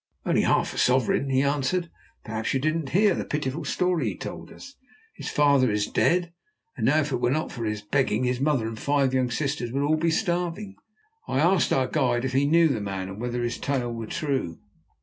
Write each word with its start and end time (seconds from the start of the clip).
"Only 0.25 0.41
half 0.41 0.73
a 0.73 0.79
sovereign," 0.79 1.29
he 1.29 1.43
answered. 1.43 1.91
"Perhaps 2.25 2.55
you 2.55 2.59
didn't 2.59 2.89
hear 2.89 3.13
the 3.13 3.23
pitiful 3.23 3.63
story 3.63 4.09
he 4.09 4.17
told 4.17 4.51
us? 4.51 4.73
His 5.15 5.29
father 5.29 5.69
is 5.69 5.85
dead, 5.85 6.33
and 6.75 6.87
now, 6.87 7.01
if 7.01 7.11
it 7.11 7.21
were 7.21 7.29
not 7.29 7.51
for 7.51 7.65
his 7.65 7.83
begging, 7.83 8.23
his 8.23 8.41
mother 8.41 8.67
and 8.67 8.79
five 8.79 9.13
young 9.13 9.29
sisters 9.29 9.71
would 9.71 9.83
all 9.83 9.97
be 9.97 10.09
starving." 10.09 10.73
I 11.27 11.37
asked 11.39 11.71
our 11.71 11.85
guide 11.85 12.25
if 12.25 12.33
he 12.33 12.47
knew 12.47 12.67
the 12.69 12.81
man, 12.81 13.09
and 13.09 13.21
whether 13.21 13.43
his 13.43 13.59
tale 13.59 13.93
were 13.93 14.07
true. 14.07 14.57